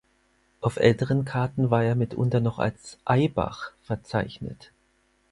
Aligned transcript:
Auf 0.61 0.77
älteren 0.77 1.25
Karten 1.25 1.69
war 1.69 1.83
er 1.83 1.93
mitunter 1.93 2.39
noch 2.39 2.57
als 2.57 2.97
"Eybach" 3.05 3.71
verzeichnet. 3.83 4.71